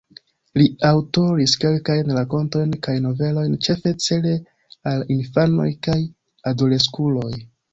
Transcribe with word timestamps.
Li 0.59 0.63
aŭtoris 0.87 1.53
kelkajn 1.63 2.09
rakontojn 2.19 2.73
kaj 2.87 2.95
novelojn, 3.05 3.55
ĉefe 3.67 3.93
cele 4.09 4.35
al 4.93 5.07
infanoj 5.17 5.71
kaj 5.91 5.99
adoleskuloj. 6.55 7.33